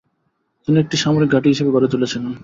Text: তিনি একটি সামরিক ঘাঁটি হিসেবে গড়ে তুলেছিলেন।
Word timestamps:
তিনি 0.63 0.77
একটি 0.79 0.95
সামরিক 0.97 1.29
ঘাঁটি 1.31 1.47
হিসেবে 1.49 1.73
গড়ে 1.75 1.87
তুলেছিলেন। 1.93 2.31